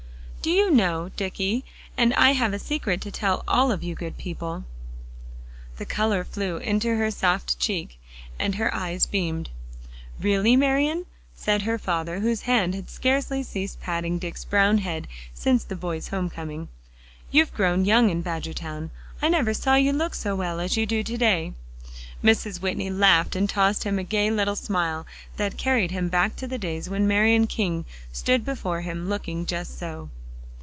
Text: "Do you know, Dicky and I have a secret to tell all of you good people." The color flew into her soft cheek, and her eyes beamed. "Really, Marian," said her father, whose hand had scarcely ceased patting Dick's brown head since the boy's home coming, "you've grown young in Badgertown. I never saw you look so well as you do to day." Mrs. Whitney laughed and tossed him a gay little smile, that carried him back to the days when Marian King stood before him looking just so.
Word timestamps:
"Do 0.43 0.49
you 0.49 0.71
know, 0.71 1.09
Dicky 1.09 1.63
and 1.95 2.15
I 2.15 2.31
have 2.31 2.51
a 2.51 2.57
secret 2.57 2.99
to 3.01 3.11
tell 3.11 3.43
all 3.47 3.71
of 3.71 3.83
you 3.83 3.93
good 3.93 4.17
people." 4.17 4.63
The 5.77 5.85
color 5.85 6.23
flew 6.23 6.57
into 6.57 6.95
her 6.95 7.11
soft 7.11 7.59
cheek, 7.59 7.99
and 8.39 8.55
her 8.55 8.73
eyes 8.73 9.05
beamed. 9.05 9.51
"Really, 10.19 10.55
Marian," 10.55 11.05
said 11.35 11.61
her 11.61 11.77
father, 11.77 12.21
whose 12.21 12.41
hand 12.41 12.73
had 12.73 12.89
scarcely 12.89 13.43
ceased 13.43 13.81
patting 13.81 14.17
Dick's 14.17 14.43
brown 14.43 14.79
head 14.79 15.07
since 15.35 15.63
the 15.63 15.75
boy's 15.75 16.07
home 16.07 16.27
coming, 16.27 16.69
"you've 17.29 17.53
grown 17.53 17.85
young 17.85 18.09
in 18.09 18.23
Badgertown. 18.23 18.89
I 19.21 19.29
never 19.29 19.53
saw 19.53 19.75
you 19.75 19.93
look 19.93 20.15
so 20.15 20.35
well 20.35 20.59
as 20.59 20.75
you 20.75 20.87
do 20.87 21.03
to 21.03 21.17
day." 21.19 21.53
Mrs. 22.23 22.59
Whitney 22.59 22.89
laughed 22.89 23.35
and 23.35 23.47
tossed 23.47 23.83
him 23.83 23.99
a 23.99 24.03
gay 24.03 24.31
little 24.31 24.55
smile, 24.55 25.05
that 25.37 25.57
carried 25.59 25.91
him 25.91 26.09
back 26.09 26.35
to 26.37 26.47
the 26.47 26.57
days 26.57 26.89
when 26.89 27.07
Marian 27.07 27.45
King 27.45 27.85
stood 28.11 28.43
before 28.43 28.81
him 28.81 29.07
looking 29.07 29.45
just 29.45 29.77
so. 29.77 30.09